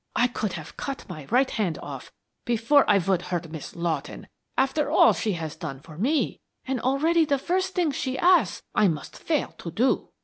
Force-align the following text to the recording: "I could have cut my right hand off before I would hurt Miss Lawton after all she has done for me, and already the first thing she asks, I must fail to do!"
"I 0.15 0.25
could 0.27 0.53
have 0.53 0.77
cut 0.77 1.07
my 1.07 1.25
right 1.25 1.51
hand 1.51 1.77
off 1.77 2.11
before 2.43 2.89
I 2.89 2.97
would 2.97 3.21
hurt 3.21 3.51
Miss 3.51 3.75
Lawton 3.75 4.27
after 4.57 4.89
all 4.89 5.13
she 5.13 5.33
has 5.33 5.55
done 5.55 5.79
for 5.79 5.95
me, 5.95 6.41
and 6.65 6.81
already 6.81 7.23
the 7.23 7.37
first 7.37 7.75
thing 7.75 7.91
she 7.91 8.17
asks, 8.17 8.63
I 8.73 8.87
must 8.87 9.15
fail 9.15 9.53
to 9.59 9.69
do!" 9.69 10.09